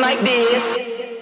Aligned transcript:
like 0.00 0.20
this. 0.20 1.21